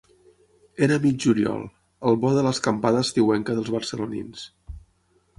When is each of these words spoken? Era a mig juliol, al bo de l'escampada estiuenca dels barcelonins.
Era 0.85 0.95
a 0.99 1.01
mig 1.01 1.17
juliol, 1.25 1.67
al 2.11 2.17
bo 2.23 2.31
de 2.37 2.43
l'escampada 2.47 3.03
estiuenca 3.07 3.57
dels 3.59 3.69
barcelonins. 3.75 4.47